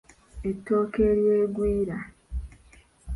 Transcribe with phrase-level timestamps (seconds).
[0.49, 1.97] Ettooke ery'engwira.